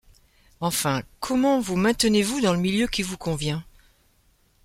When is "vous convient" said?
3.03-3.63